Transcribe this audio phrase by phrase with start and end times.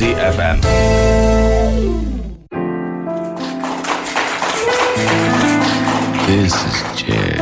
[0.00, 0.62] Uneasy FM.
[6.26, 7.40] This is jazz.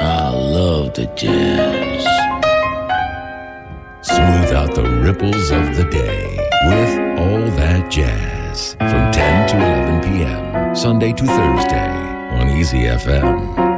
[0.00, 2.04] I love the jazz.
[4.00, 10.00] Smooth out the ripples of the day with all that jazz from 10 to 11
[10.00, 10.74] p.m.
[10.74, 11.90] Sunday to Thursday
[12.38, 13.69] on Easy FM.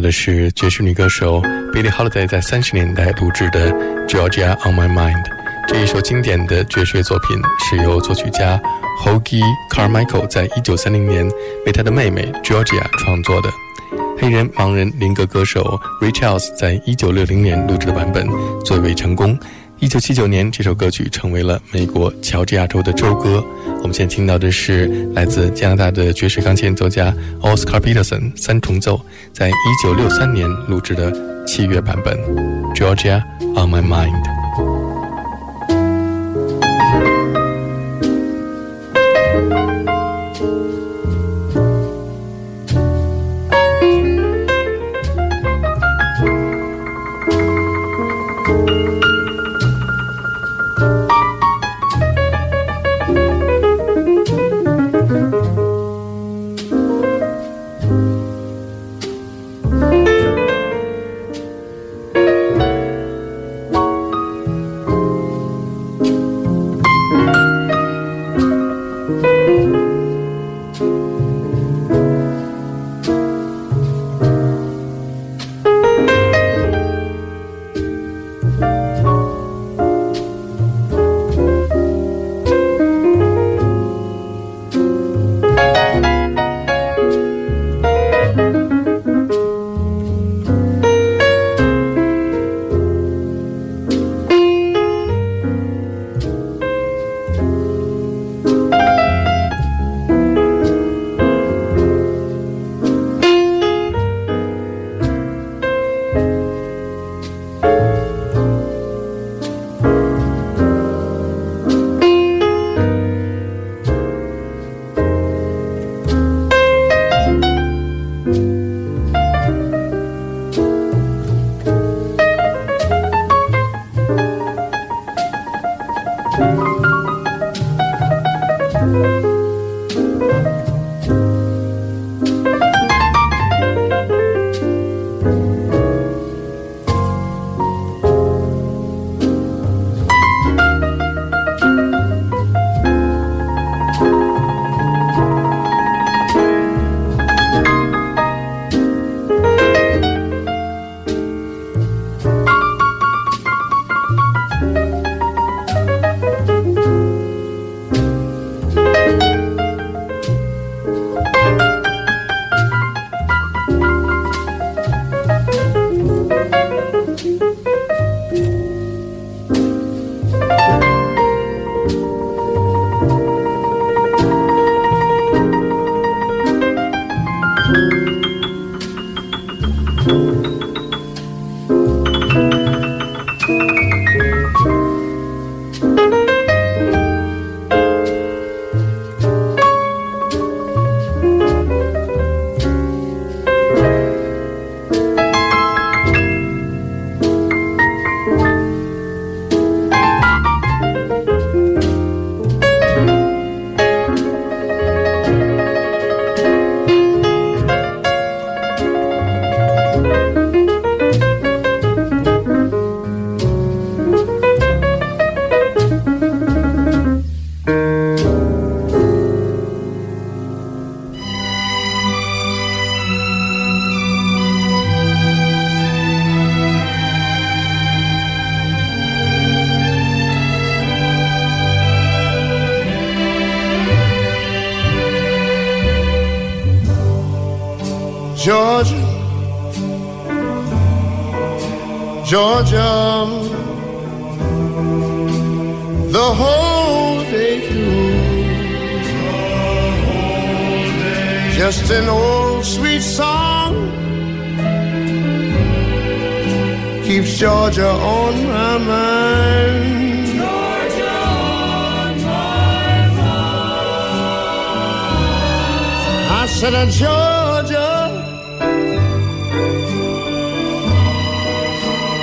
[0.00, 1.40] 的是爵士女歌手
[1.72, 3.70] Billie Holiday 在三十年代录制的
[4.08, 5.22] 《Georgia on My Mind》
[5.68, 8.60] 这一首经典的爵士乐作品，是由作曲家
[9.02, 11.28] Hoagy Carmichael 在一九三零年
[11.66, 13.50] 为他的妹妹 Georgia 创作的。
[14.18, 18.26] 黑人盲人灵歌歌手 Ray Charles 在一九六零年录制的版本
[18.64, 19.38] 最为成功。
[19.78, 23.44] 一九七九年，这首歌曲成为了美国乔治亚州的州歌。
[23.82, 28.98] 我们现在听到的是来自加拿大的爵士钢琴演奏家 Oscar Peterson 三重奏
[29.34, 31.12] 在一九六三年录制的
[31.44, 32.16] 器乐版本
[32.74, 33.22] 《Georgia
[33.54, 34.24] on My Mind》。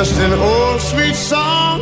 [0.00, 1.80] Just an old sweet song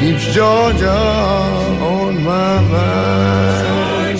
[0.00, 4.18] keeps Georgia on my mind.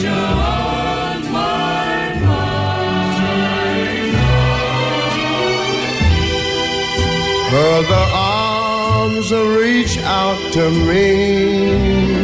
[7.53, 12.23] Other arms reach out to me.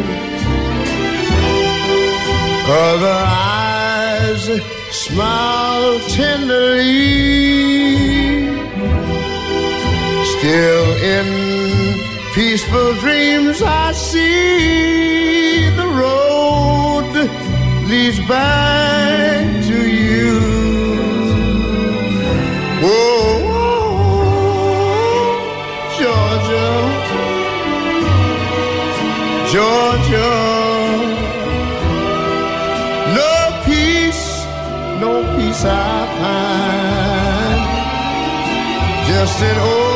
[2.70, 4.44] Other eyes
[4.92, 7.27] smile tenderly.
[10.48, 11.26] Still in
[12.34, 17.12] peaceful dreams, I see the road
[17.86, 20.40] leads back to you.
[22.80, 23.28] Whoa,
[25.98, 26.70] Georgia,
[29.52, 30.32] Georgia.
[33.20, 33.34] No
[33.66, 34.24] peace,
[34.98, 37.62] no peace I find.
[39.08, 39.87] Just an old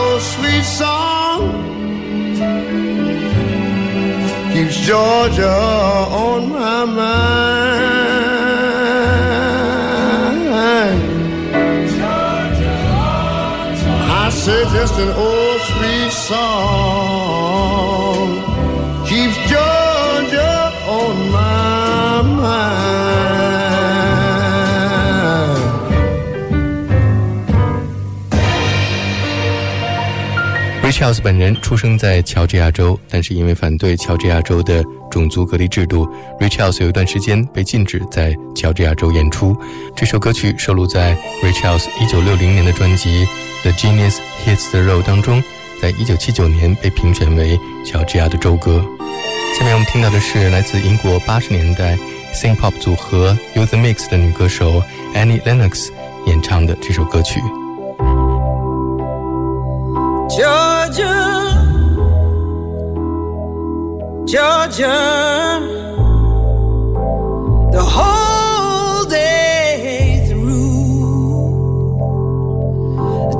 [0.62, 1.40] song
[4.52, 7.32] keeps Georgia on my mind.
[14.24, 17.51] I said just an old sweet song
[31.02, 39.56] Charles 本人出生在乔治亚州，但是因为反对乔治亚州的种族隔离制度，Ray Charles 有一段时间被禁止在乔治亚州演出。
[39.96, 43.26] 这首歌曲收录在 Ray Charles 1960年的专辑
[43.62, 45.42] 《The Genius Hits the Road》当中，
[45.80, 48.80] 在1979年被评选为乔治亚的州歌。
[49.58, 51.98] 下面我们听到的是来自英国80年代
[52.32, 54.80] Sing Pop 组合 Youth Mix 的女歌手
[55.16, 55.88] Annie Lennox
[56.26, 57.40] 演唱的这首歌曲。
[60.82, 61.06] Georgia,
[64.26, 64.98] Georgia,
[67.70, 71.38] the whole day through,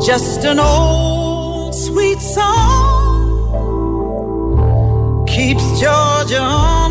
[0.07, 3.67] just an old sweet song
[5.27, 6.82] keeps Georgia on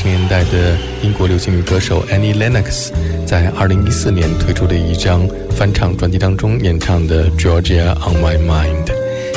[0.00, 2.92] 十年代的英国流行女歌手 Annie Lennox
[3.26, 8.84] 在二零一四年推出的一张翻唱专辑当中演唱的《Georgia on My Mind》。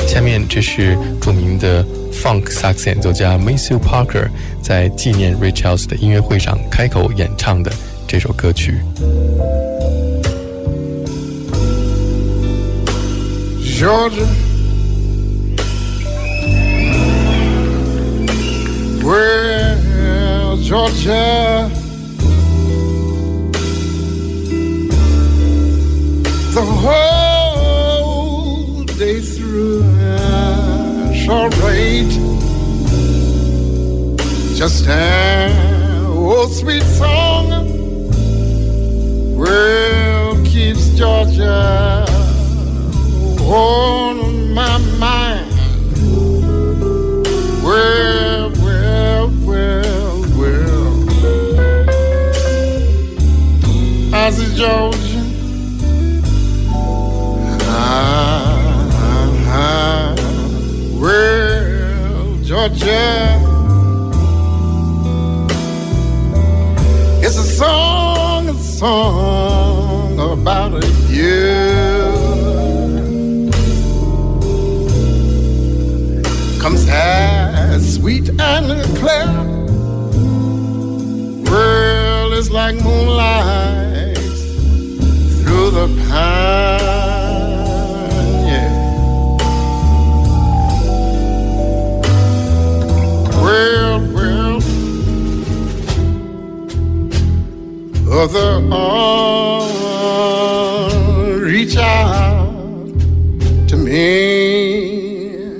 [0.06, 4.28] 下面这是著名的 funk 萨克斯演奏家 Matthew Parker
[4.62, 7.72] 在纪念 Ray Charles 的音乐会上开口演唱的
[8.06, 8.78] 这首歌曲。
[13.60, 14.28] Georgia.
[19.02, 19.71] Well,
[20.72, 21.70] Georgia.
[26.54, 28.04] The whole
[28.84, 29.84] day through,
[31.12, 32.12] it's alright.
[34.56, 37.50] Just an old sweet song.
[39.36, 42.06] Well, keeps Georgia
[43.42, 45.52] on my mind.
[47.62, 48.11] Well,
[54.62, 55.22] Georgia.
[57.62, 60.14] Ah, ah, ah,
[61.00, 63.40] well, Georgia.
[67.24, 70.74] It's a song, a song about
[71.10, 71.42] you.
[76.60, 79.26] Comes as sweet and clear.
[81.50, 83.71] Well, it's like moonlight
[85.72, 87.56] the pine.
[88.46, 88.70] Yeah.
[93.40, 94.64] World, world,
[98.12, 99.72] other arms
[101.40, 102.92] reach out
[103.68, 105.56] to me.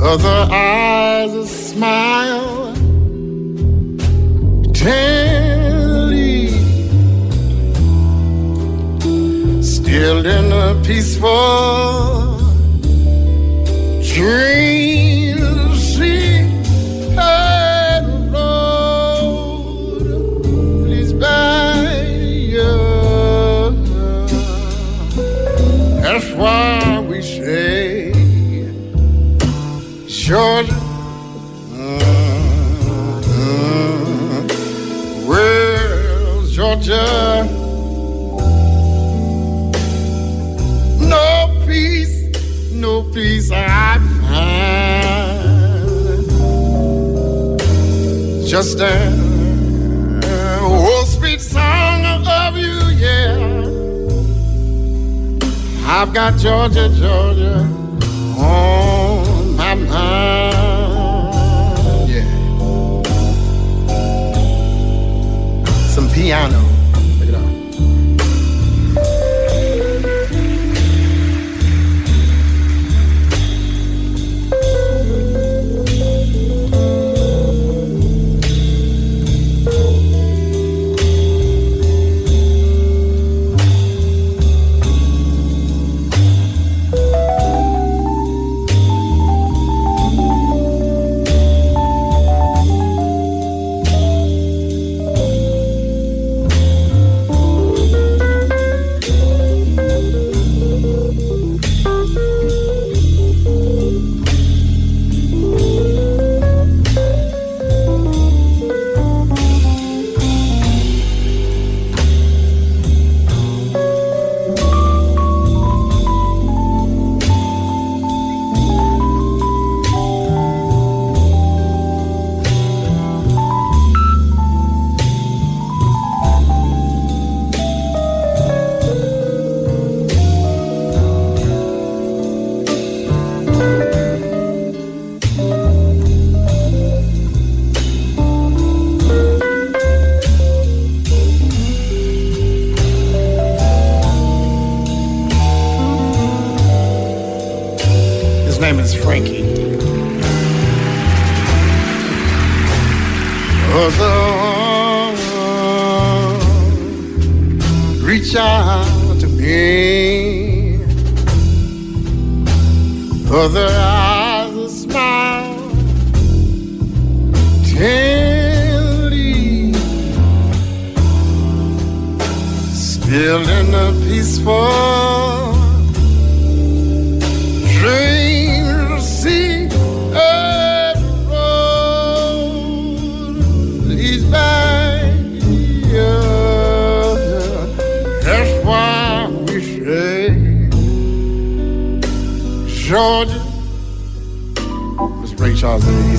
[0.00, 2.33] Other eyes smile
[11.14, 11.73] peaceful
[48.72, 50.22] An
[50.62, 53.60] old sweet song of you, yeah.
[55.86, 57.58] I've got Georgia, Georgia
[58.38, 60.54] on my mind.
[62.08, 62.24] Yeah.
[65.90, 66.63] Some piano.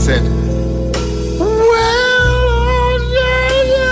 [0.06, 0.22] Said,
[1.40, 3.90] Well, Georgia,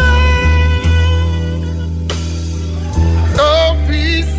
[3.36, 3.54] no
[3.88, 4.34] peace,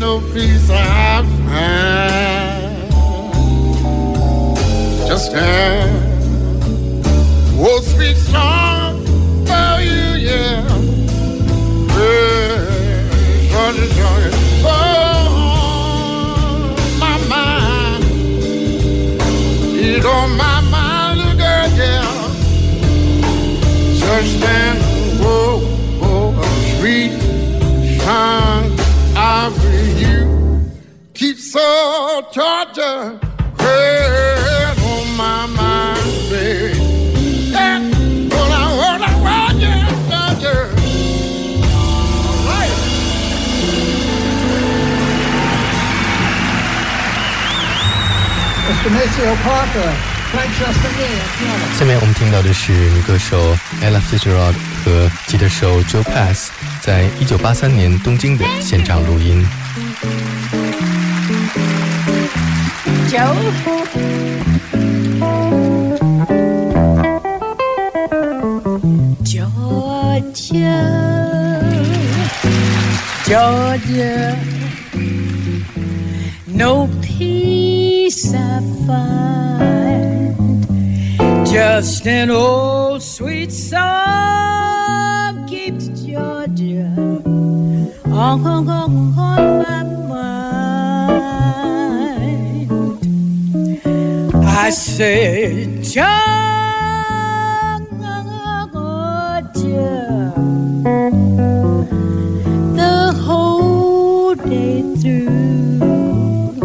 [0.00, 2.90] no peace I find.
[5.06, 5.75] Just an
[32.36, 33.18] Georgia
[33.56, 36.76] head on my mind, baby.
[37.48, 39.72] Yeah, when I when I want you,
[40.10, 40.68] Georgia.
[42.44, 42.76] Right.
[48.68, 48.90] Mr.
[48.92, 49.90] Maceo Parker,
[50.28, 51.78] Francesca Lee at piano.
[51.78, 56.50] 下面我们听到的是女歌手 Ella Fitzgerald 和吉他手 Joe Pass
[56.82, 59.42] 在一九八三年东京的现场录音。
[63.16, 63.56] Georgia,
[73.24, 74.36] Georgia,
[76.46, 80.36] no peace I find,
[81.46, 83.86] just an old sweet song
[85.48, 86.92] keeps Georgia
[88.04, 89.65] on, on, on my
[94.58, 96.16] I said, Georgia,
[102.74, 106.56] the whole day through,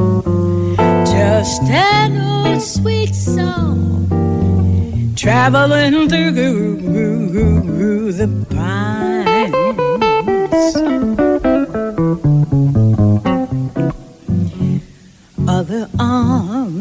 [1.06, 4.08] just an old sweet song.
[5.18, 8.28] Traveling through the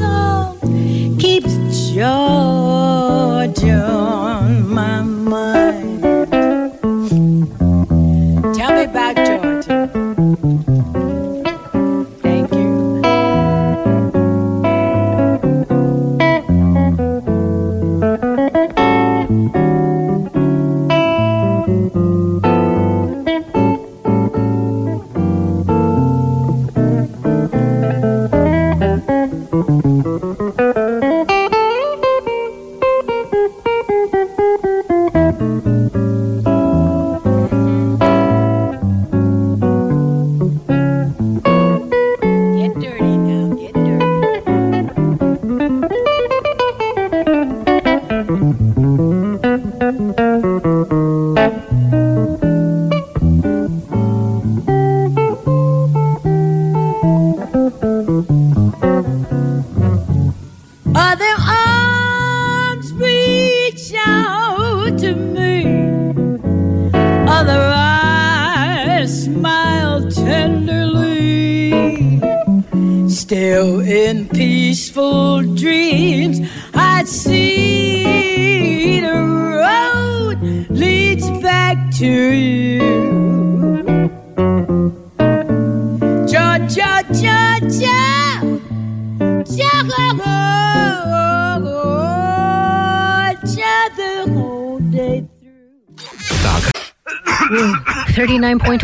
[0.00, 0.39] sweet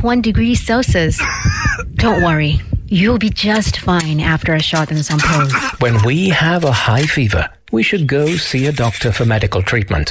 [0.06, 1.20] 39.1 degrees Celsius.
[1.94, 5.52] Don't worry, you'll be just fine after a shot and some pills.
[5.80, 10.10] When we have a high fever, we should go see a doctor for medical treatment.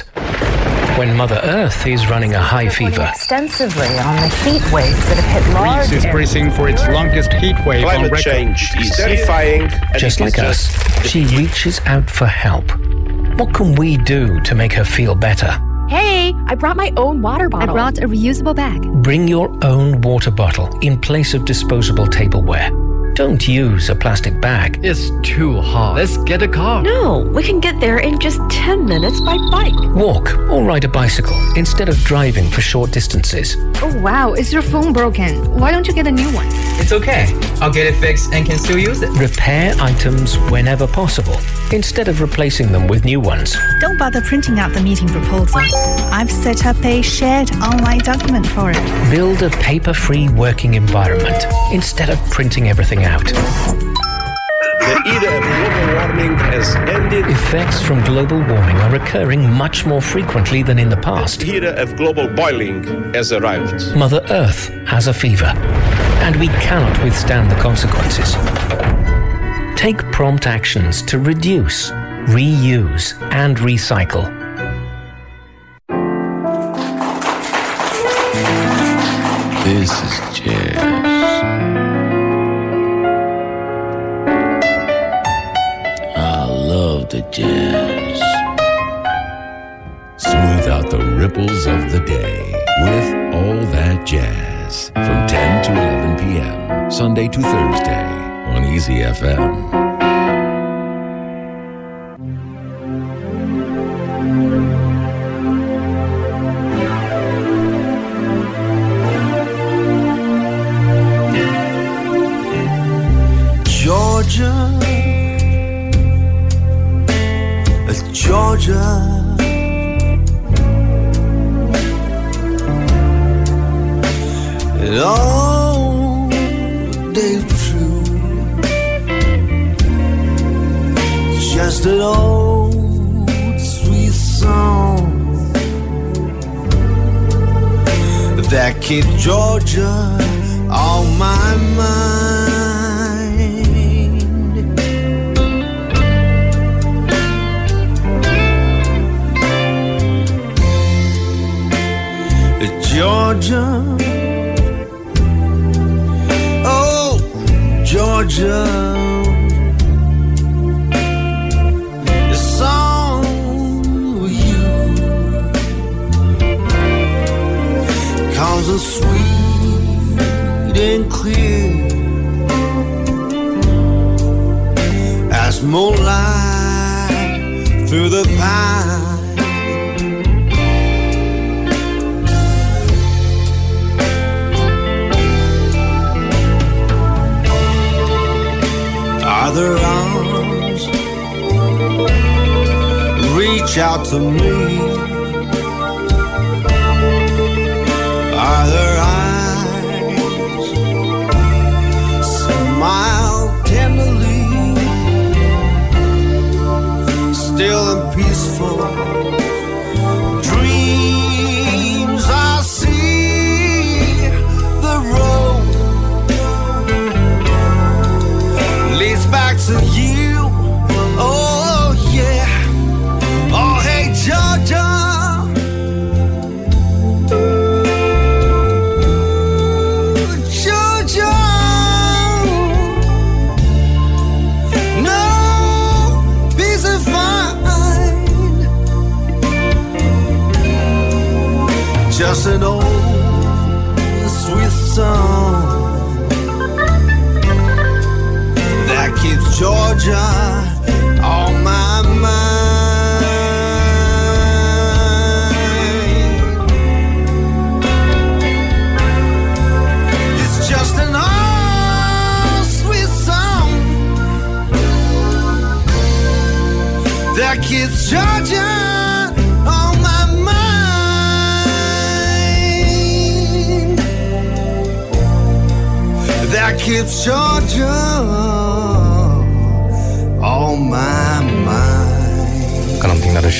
[0.98, 5.44] When Mother Earth is running a high fever, extensively on the heat waves that have
[5.44, 8.24] hit large Greece is bracing for its longest heat wave on Climate record.
[8.24, 9.70] change is terrifying.
[9.96, 10.70] just like us,
[11.06, 12.64] she reaches out for help.
[13.38, 15.58] What can we do to make her feel better?
[15.88, 17.70] Hey, I brought my own water bottle.
[17.70, 18.82] I brought a reusable bag.
[19.02, 22.85] Bring your own water bottle in place of disposable tableware.
[23.16, 24.84] Don't use a plastic bag.
[24.84, 25.94] It's too hot.
[25.94, 26.82] Let's get a car.
[26.82, 29.72] No, we can get there in just 10 minutes by bike.
[29.94, 33.56] Walk or ride a bicycle instead of driving for short distances.
[33.80, 35.50] Oh wow, is your phone broken?
[35.58, 36.46] Why don't you get a new one?
[36.78, 37.32] It's okay.
[37.62, 39.08] I'll get it fixed and can still use it.
[39.12, 41.38] Repair items whenever possible
[41.72, 43.56] instead of replacing them with new ones.
[43.80, 45.62] Don't bother printing out the meeting proposal.
[46.12, 49.10] I've set up a shared online document for it.
[49.10, 53.24] Build a paper free working environment instead of printing everything out.
[53.24, 57.26] The era of global warming has ended.
[57.26, 61.40] Effects from global warming are occurring much more frequently than in the past.
[61.40, 63.96] The era of global boiling has arrived.
[63.96, 65.52] Mother Earth has a fever,
[66.24, 68.34] and we cannot withstand the consequences.
[69.76, 71.90] Take prompt actions to reduce,
[72.34, 74.32] reuse, and recycle.
[79.64, 80.65] This is jazz.
[87.36, 88.18] Jazz.
[90.16, 96.16] Smooth out the ripples of the day with all that jazz from 10 to 11
[96.16, 96.90] p.m.
[96.90, 98.06] Sunday to Thursday
[98.54, 99.86] on Easy FM.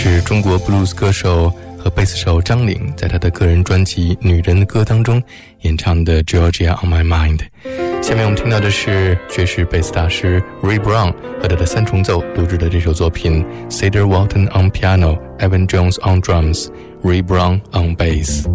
[0.09, 5.21] 是中国 blues 歌手和贝斯手张玲在她的个人专辑《女人的歌》当中
[5.63, 7.41] 演唱的《Georgia on My Mind》。
[8.05, 16.69] 下面我们听到的是爵士贝斯大师 Ray Brown 和他的三重奏录制的这首作品 Cedar Walton on piano, Evan Jones on drums,
[17.03, 18.47] Ray Brown on bass。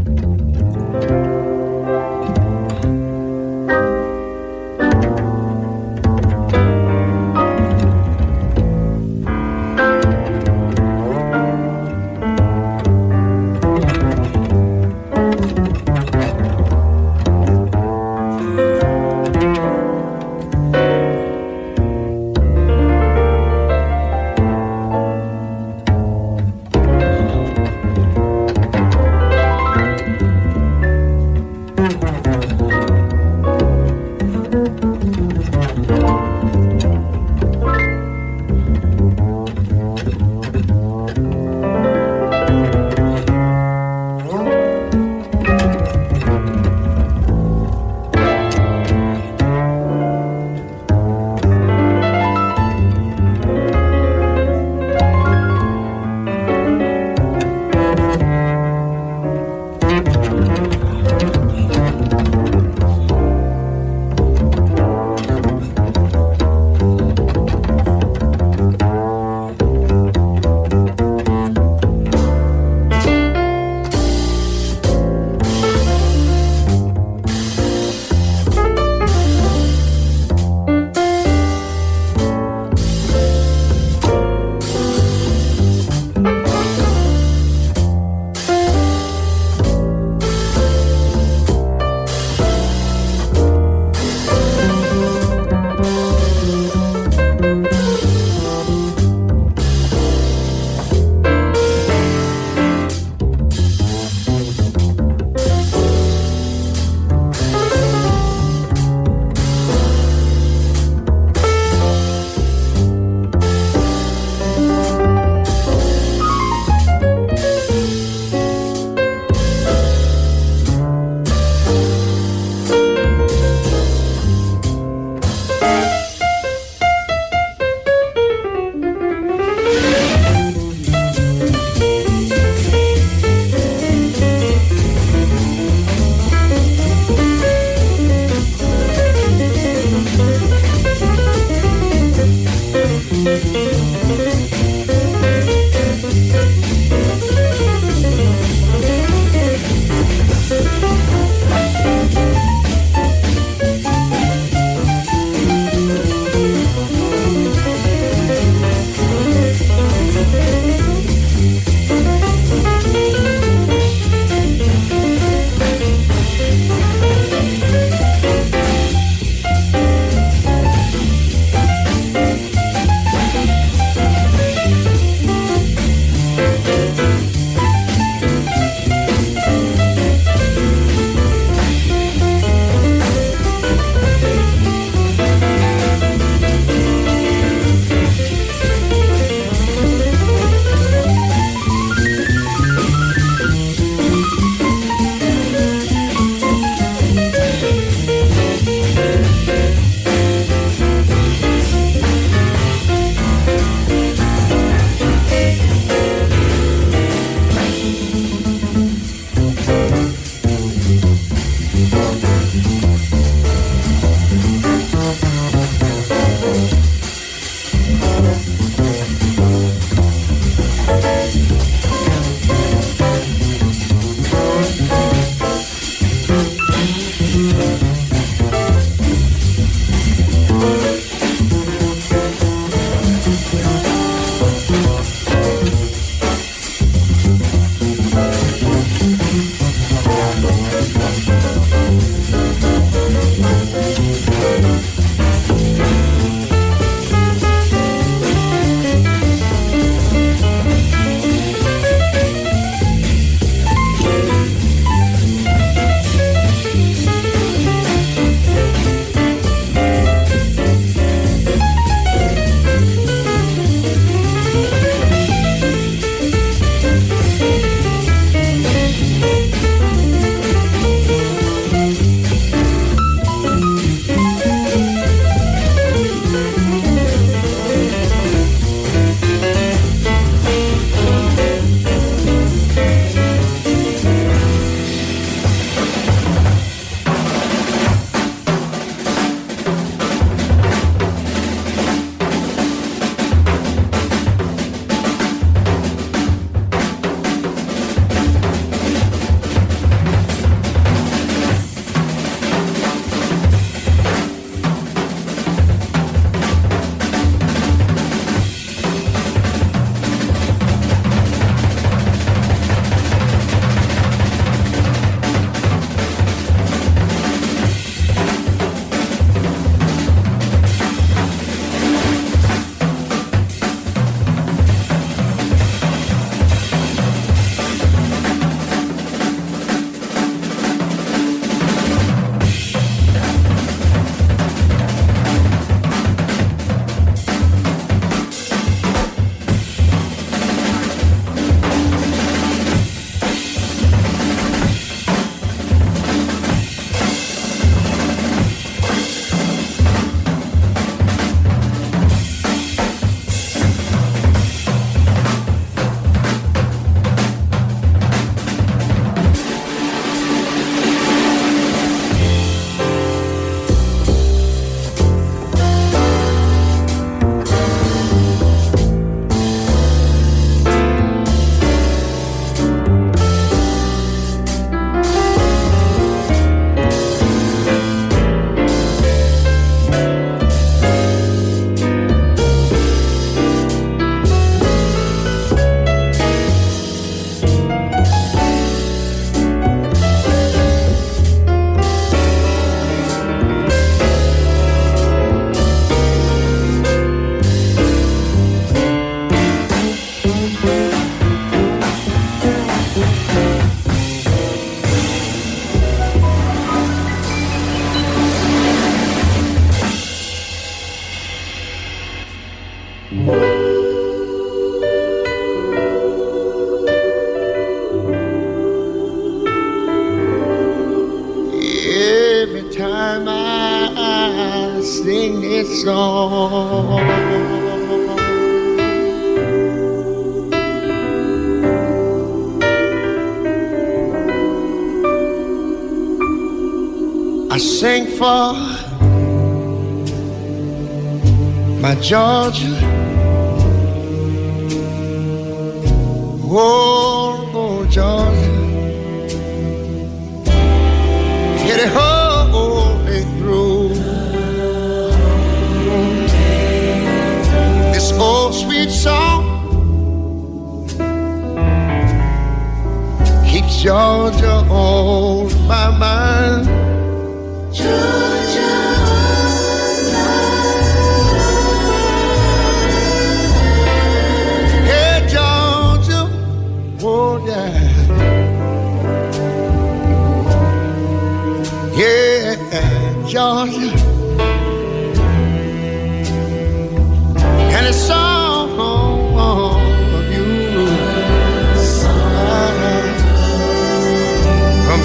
[442.02, 442.81] Georgia.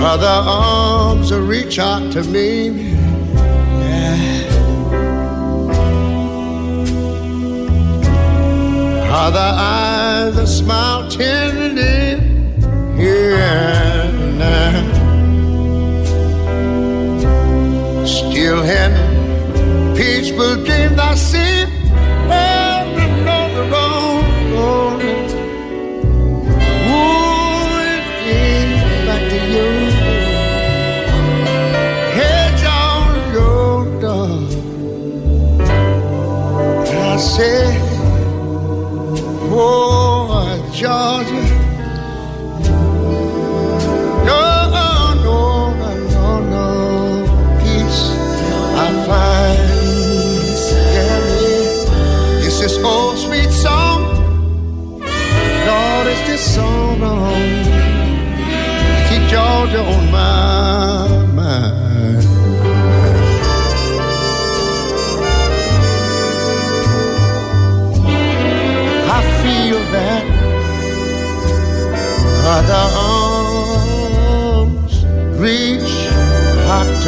[0.00, 3.07] Other arms reach out to me.
[9.28, 12.16] Other eyes that smile tenderly.
[12.96, 14.10] Yeah.
[14.38, 14.72] Now.
[18.06, 21.14] Still in peaceful dreams I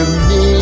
[0.01, 0.60] to me.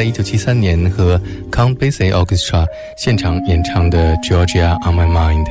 [0.00, 1.20] 在一九七三年和
[1.52, 2.64] Count Basie Orchestra
[2.96, 5.44] 现场演唱的 Georgia on My Mind。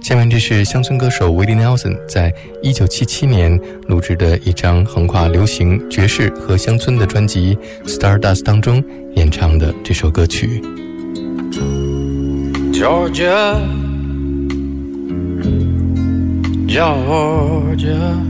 [0.00, 2.32] 下面这是乡村歌手 Willie Nelson 在
[2.62, 8.80] 一九七七年录制的一张横跨流行、爵士和乡村的专辑《Stardust》当中
[9.16, 10.62] 演唱的这首歌曲。
[12.72, 13.58] Georgia,
[16.68, 18.22] Georgia,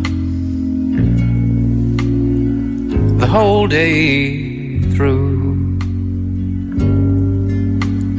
[3.18, 5.35] the whole day through.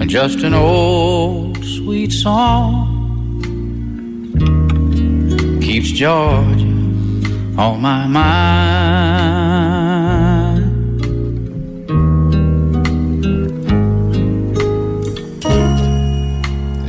[0.07, 2.95] just an old sweet song
[5.61, 6.63] keeps Georgia
[7.57, 8.47] on my mind.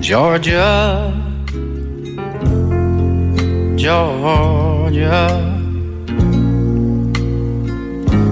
[0.00, 1.12] Georgia,
[3.76, 5.26] Georgia,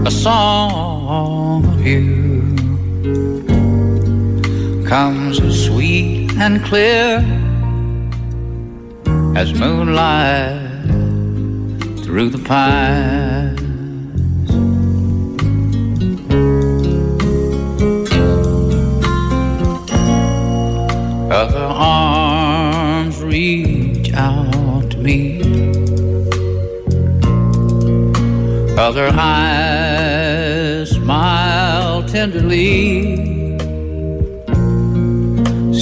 [0.06, 2.35] a song of you
[4.86, 7.18] comes as sweet and clear
[9.34, 10.62] as moonlight
[12.04, 13.60] through the pines.
[21.32, 25.40] Other arms reach out to me.
[28.78, 33.35] Other eyes smile tenderly.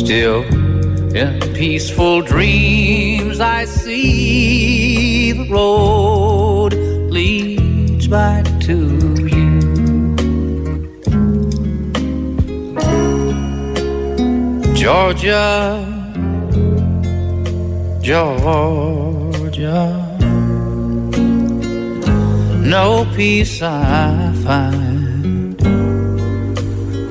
[0.05, 0.43] Still,
[1.17, 6.75] in peaceful dreams, I see the road
[7.11, 8.77] leads back to
[9.25, 9.61] you.
[14.75, 15.81] Georgia,
[18.03, 18.59] Georgia.
[22.61, 25.59] No peace I find,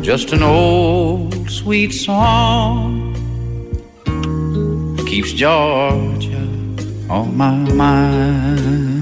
[0.03, 3.13] just an old sweet song
[5.05, 6.43] keeps Georgia
[7.09, 8.92] on my mind.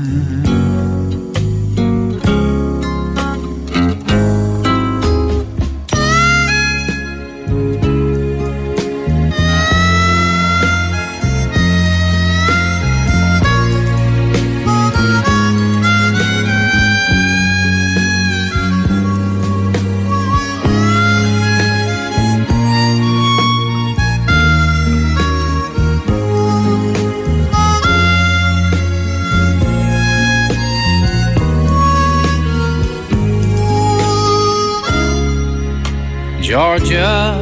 [36.84, 37.38] Georgia,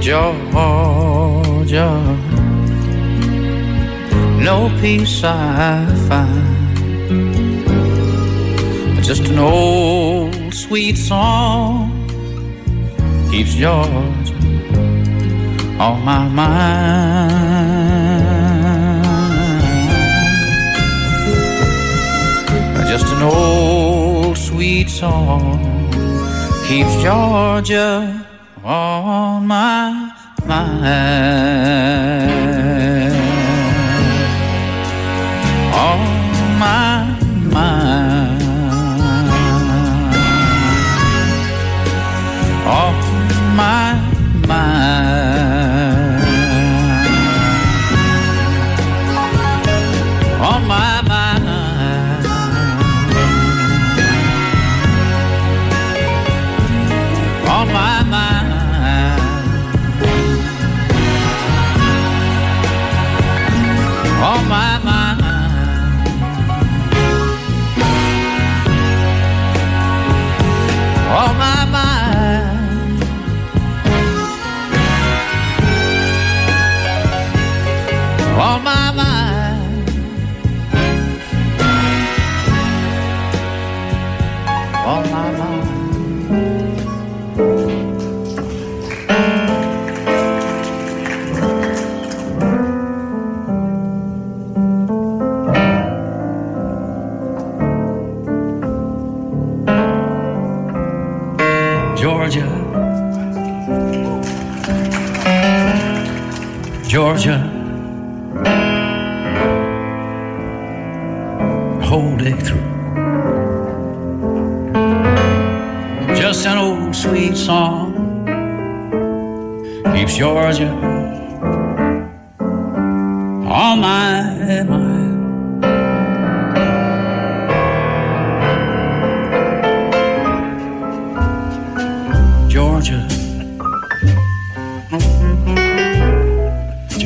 [0.00, 1.90] Georgia,
[4.40, 7.56] no peace I find,
[9.04, 11.90] just an old sweet song
[13.30, 14.32] keeps Georgia
[15.80, 17.34] on my mind.
[22.88, 25.73] Just an old sweet song
[26.66, 28.26] keeps Georgia
[28.64, 30.12] on my
[30.46, 31.43] mind.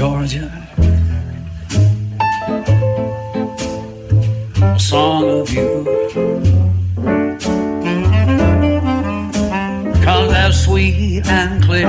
[0.08, 0.50] Georgia,
[4.62, 5.84] a song of you.
[10.02, 11.88] Comes as sweet and clear.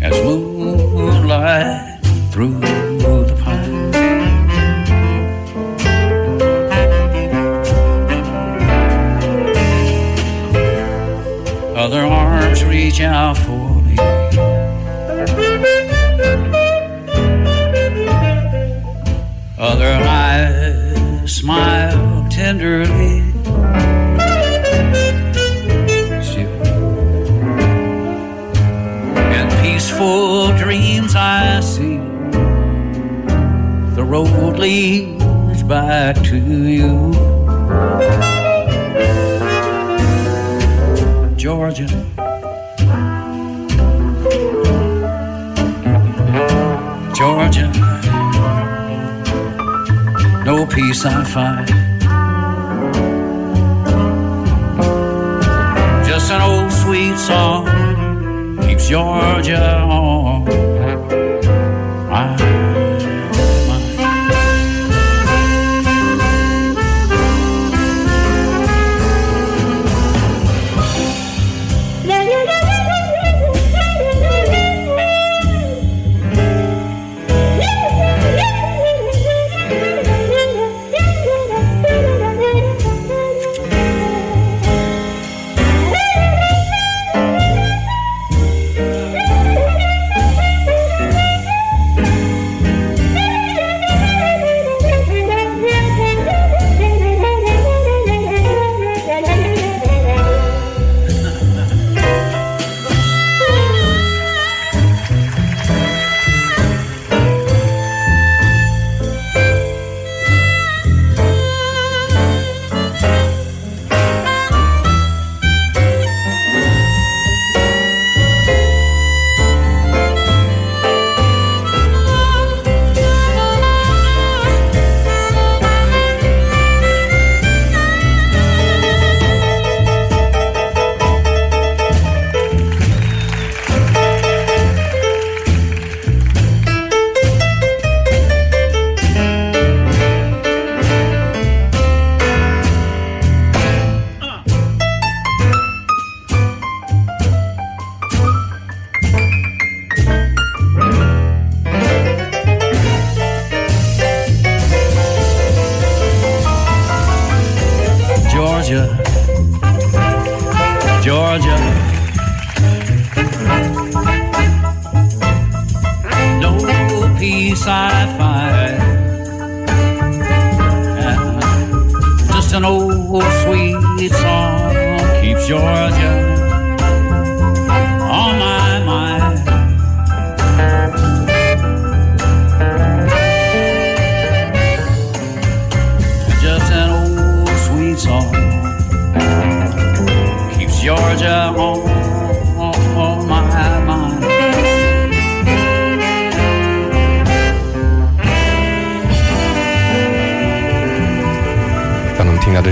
[0.00, 2.00] As moonlight
[2.32, 3.94] through the pine.
[11.76, 13.61] Other arms reach out for
[22.52, 23.20] tenderly.
[29.36, 31.96] And peaceful dreams I see.
[33.96, 37.12] The road leads back to you.
[41.36, 41.88] Georgia.
[47.14, 47.70] Georgia,
[50.44, 51.81] no peace I find.
[56.32, 57.66] An old sweet song.
[58.62, 60.11] Keeps Georgia on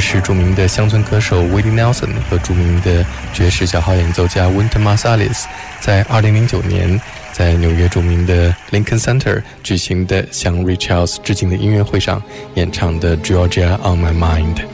[0.01, 5.45] 是著名的乡村歌手 Willie Nelson 和著名的爵士小号演奏家 Wynton Marsalis
[5.81, 7.01] 在2009年
[7.33, 12.23] 在纽约著名的 Lincoln Center 举行的向 Ray Charles 致敬的音乐会上
[12.55, 14.65] 演唱的 Georgia on My Mind。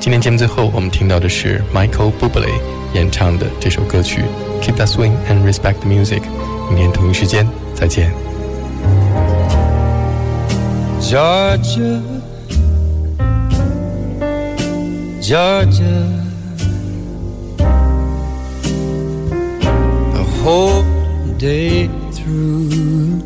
[0.00, 2.50] 今天节目最后我们听到的是 Michael Bublé
[2.92, 4.24] 演唱的这首歌曲
[4.60, 6.22] Keep That Swing and Respect Music。
[6.68, 8.12] 明天同一时间再见。
[11.00, 12.00] Georgia,
[15.32, 16.04] Georgia,
[20.12, 20.84] the whole
[21.38, 23.22] day through.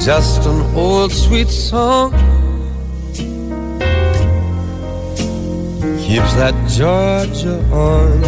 [0.00, 2.12] Just an old sweet song
[6.00, 8.20] keeps that Georgia on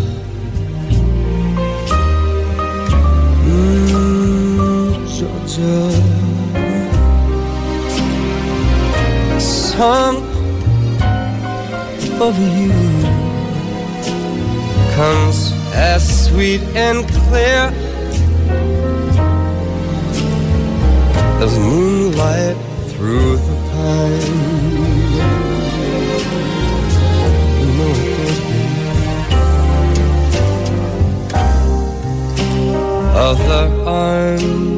[5.60, 5.60] A
[9.40, 10.22] song
[12.22, 12.72] of you
[14.94, 17.72] comes as sweet and clear
[21.42, 22.56] as moonlight
[22.90, 24.22] through the pine.
[27.58, 28.38] You know it does.
[33.16, 34.77] Other arms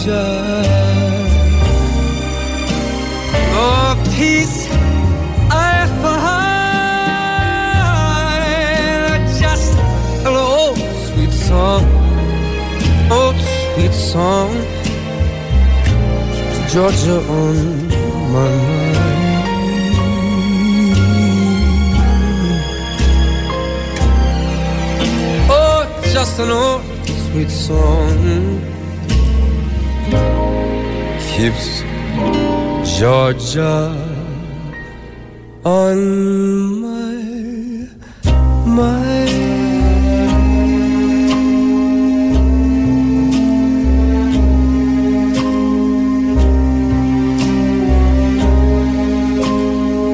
[0.00, 0.64] Georgia,
[4.16, 4.66] peace
[5.50, 6.40] I find.
[9.38, 9.72] Just
[10.24, 11.84] an old sweet song,
[13.12, 13.36] old
[13.74, 14.50] sweet song.
[16.72, 17.88] Georgia on
[18.32, 18.96] my mind.
[25.50, 25.80] Oh,
[26.10, 28.79] just an old sweet song
[31.40, 31.80] keeps
[32.98, 33.96] Georgia
[35.64, 36.69] on.